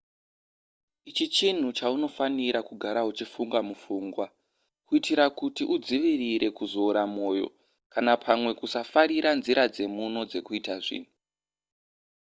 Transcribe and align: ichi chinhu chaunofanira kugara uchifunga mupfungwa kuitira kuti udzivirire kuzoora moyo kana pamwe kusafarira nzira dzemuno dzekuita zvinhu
ichi 1.09 1.25
chinhu 1.35 1.69
chaunofanira 1.77 2.59
kugara 2.69 3.01
uchifunga 3.09 3.59
mupfungwa 3.67 4.25
kuitira 4.87 5.25
kuti 5.39 5.63
udzivirire 5.75 6.47
kuzoora 6.57 7.03
moyo 7.15 7.47
kana 7.93 8.13
pamwe 8.25 8.51
kusafarira 8.59 9.29
nzira 9.39 9.63
dzemuno 9.73 10.19
dzekuita 10.29 10.73
zvinhu 10.85 11.11